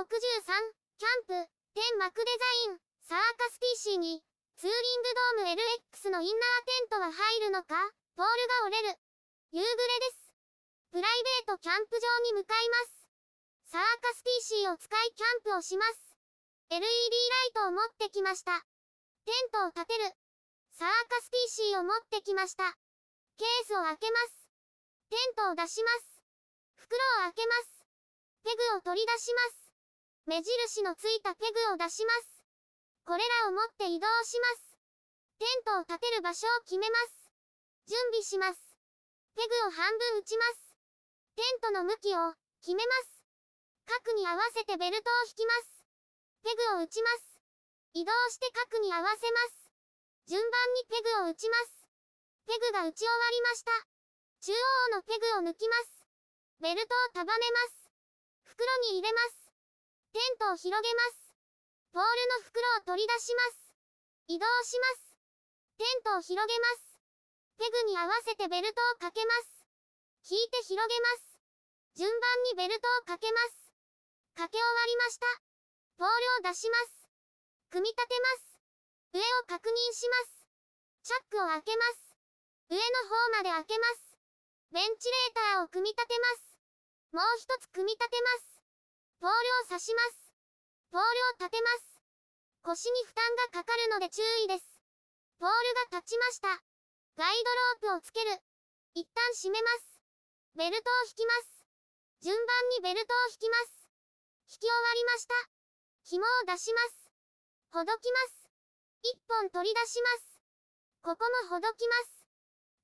[0.00, 4.24] キャンプ、天幕デザイン、サーカス TC に、
[4.56, 5.60] ツーリングドーム
[5.92, 7.76] LX のインナーテントは入るのか
[8.16, 8.98] ポールが折れる。
[9.52, 10.32] 夕暮れです。
[10.92, 13.76] プライベートキャンプ場に向かいます。
[13.76, 16.16] サーカス TC を使いキャンプをします。
[16.70, 18.56] LED ライトを持ってきました。
[19.28, 20.16] テントを立てる。
[20.80, 21.28] サーカス
[21.60, 22.72] TC を持ってきました。
[23.36, 24.48] ケースを開けます。
[25.12, 26.24] テントを出します。
[26.88, 27.84] 袋を開けます。
[28.44, 29.59] ペグを取り出します。
[30.26, 32.44] 目印のついたペグを出します。
[33.04, 34.76] これらを持って移動します。
[35.38, 37.32] テントを立てる場所を決めます。
[37.88, 38.60] 準備します。
[39.34, 40.76] ペグを半分打ちます。
[41.34, 43.24] テントの向きを決めます。
[43.86, 45.82] 角に合わせてベルトを引きます。
[46.44, 47.40] ペグを打ちます。
[47.94, 49.72] 移動して角に合わせます。
[50.28, 51.88] 順番にペグを打ちます。
[52.46, 53.72] ペグが打ち終わりました。
[54.42, 56.06] 中央のペグを抜きます。
[56.60, 57.90] ベルトを束ねます。
[58.44, 59.49] 袋に入れます。
[60.12, 61.30] テントを広げます。
[61.92, 63.70] ポールの袋を取り出します。
[64.26, 65.14] 移動します。
[65.78, 66.98] テントを広げます。
[67.58, 69.66] ペグに合わせてベルトをかけます。
[70.30, 71.38] 引いて広げます。
[71.94, 73.70] 順番にベルトをかけます。
[74.34, 75.26] かけ終わりました。
[75.98, 76.08] ポー
[76.42, 77.06] ルを出します。
[77.70, 78.58] 組み立てます。
[79.14, 80.46] 上を確認します。
[81.02, 82.16] チャックを開けます。
[82.70, 84.16] 上の方まで開けます。
[84.72, 86.58] ベンチレーターを組み立てます。
[87.12, 88.49] もう一つ組み立てます。
[89.20, 90.32] ポールを刺します。
[90.88, 92.00] ポールを立てます。
[92.64, 93.20] 腰に負担
[93.52, 94.64] がかかるので注意です。
[95.36, 96.48] ポールが立ちました。
[97.20, 97.36] ガイ
[97.84, 98.32] ドロープをつける。
[98.96, 100.00] 一旦閉めます。
[100.56, 101.68] ベルトを引きます。
[102.24, 103.84] 順番にベルトを引きます。
[104.56, 105.36] 引き終わりました。
[106.08, 107.12] 紐を出します。
[107.76, 108.48] ほどきます。
[109.04, 110.40] 一本取り出します。
[111.04, 112.24] ここもほどきます。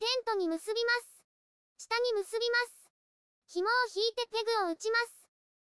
[0.00, 1.28] テントに結びます。
[1.76, 2.88] 下に結びます。
[3.52, 5.21] 紐を引いてペグを打ちます。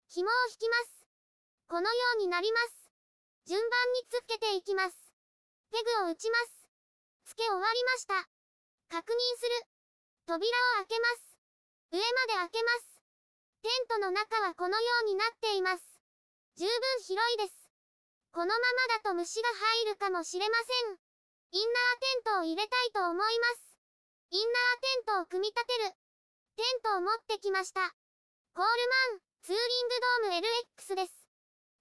[0.08, 1.08] 紐を引きます。
[1.68, 2.92] このようになります。
[3.46, 4.96] 順番につけていきます。
[5.72, 6.68] ペグを打ちます。
[7.26, 8.14] つけ終わりました。
[8.90, 9.68] 確認する。
[10.26, 11.38] 扉を開けます。
[11.92, 12.96] 上まで開けます。
[13.62, 15.84] テントの中はこのようになっています。
[16.56, 16.72] 十分
[17.04, 17.70] 広いです。
[18.32, 19.50] このままだと虫が
[19.84, 21.00] 入るかもしれません。
[21.52, 23.78] インナーテントを入れたいと思います。
[24.32, 25.96] インナーテントを組み立てる。
[26.58, 27.96] テントを持ってきました。
[28.54, 31.28] コールマン、ツーリンーム LX です。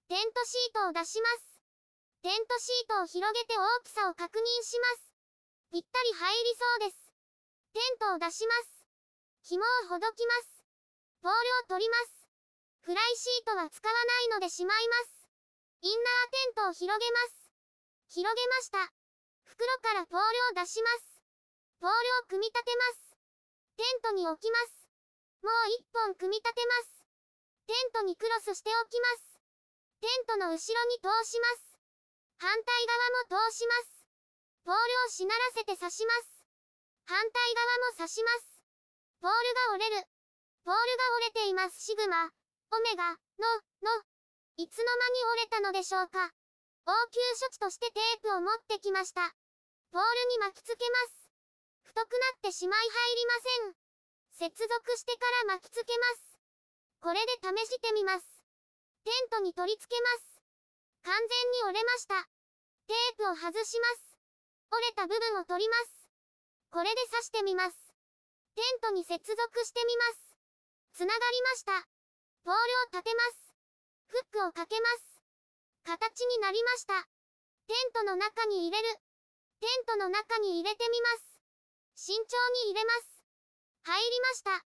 [0.07, 1.61] テントシートを出します。
[2.21, 5.13] テントシートを広げて大きさを確認します。
[5.71, 7.11] ぴったり入りそうです。
[7.73, 8.85] テントを出します。
[9.43, 10.63] 紐をほどきます。
[11.21, 12.27] ポールを取ります。
[12.81, 15.27] フライシートは使わないのでしまいます。
[15.81, 17.51] インナーテントを広げます。
[18.09, 18.93] 広げました。
[19.43, 21.21] 袋からポールを出します。
[21.79, 23.17] ポールを組み立てます。
[23.77, 24.87] テントに置きます。
[25.41, 26.94] もう一本組み立てます。
[27.65, 29.41] テントにクロスしておきます。
[30.01, 31.77] テントの後ろに通します。
[32.37, 34.05] 反対側も通します。
[34.65, 36.45] ポールをしならせて刺します。
[37.05, 38.61] 反対側も刺します。
[39.21, 40.07] ポールが折れる。
[40.63, 41.81] ポールが折れています。
[41.81, 43.17] シグマ、オメガ、の、
[43.81, 44.03] の。
[44.57, 46.31] いつの間に折れたのでしょうか。
[46.85, 49.33] 応急処置としてテープを持ってきました。
[49.91, 51.29] ポールに巻きつけます。
[51.81, 54.49] 太くなってしまい入りません。
[54.53, 56.34] 接続してから巻きつけます。
[57.05, 58.25] これで試してみます。
[59.05, 60.41] テントに取り付けます。
[61.05, 62.17] 完全に折れました。
[62.89, 64.17] テープを外します。
[64.73, 66.09] 折れた部分を取ります。
[66.73, 67.77] これで刺してみます。
[68.57, 70.33] テントに接続してみます。
[70.97, 71.85] つながりました。
[72.41, 73.53] ポールを立てます。
[74.09, 75.21] フックをかけます。
[75.85, 77.05] 形になりました。
[77.69, 78.97] テントの中に入れる。
[79.61, 81.37] テントの中に入れてみます。
[81.93, 82.33] 慎重
[82.65, 83.21] に入れます。
[83.93, 84.65] 入りました。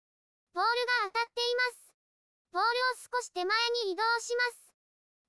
[0.53, 1.86] ポールが当たっています。
[2.52, 4.74] ポールを少し手前に移動します。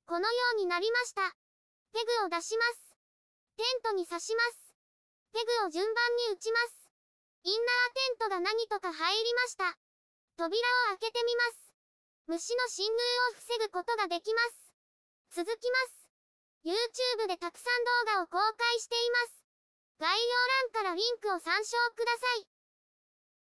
[0.06, 1.34] このようになりました。
[1.92, 2.96] ペグを出します。
[3.56, 4.74] テントに刺します。
[5.32, 6.90] ペグを順番に打ちます。
[7.44, 9.76] インナーテントが何とか入りました。
[10.36, 10.56] 扉
[10.94, 11.72] を開けてみます。
[12.26, 12.92] 虫の侵入
[13.30, 14.72] を防ぐことができます。
[15.30, 16.08] 続きます。
[16.64, 19.44] YouTube でたくさん動画を公開しています。
[19.98, 20.36] 概要
[20.72, 22.57] 欄からリンクを参照ください。